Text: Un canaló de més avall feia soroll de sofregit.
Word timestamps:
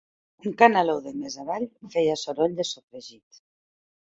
Un 0.51 0.55
canaló 0.61 0.95
de 1.03 1.13
més 1.17 1.35
avall 1.45 1.67
feia 1.97 2.17
soroll 2.23 2.59
de 2.61 2.67
sofregit. 2.71 3.43